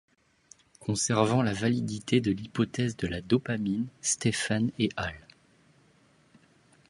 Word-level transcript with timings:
Conservant 0.79 1.43
la 1.43 1.53
validité 1.53 2.21
de 2.21 2.31
l'hypothèse 2.31 2.97
de 2.97 3.05
la 3.05 3.21
dopamine, 3.21 3.85
Stephens 4.01 4.71
et 4.79 4.89
al. 4.97 5.13